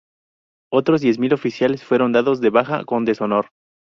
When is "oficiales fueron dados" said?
1.31-2.41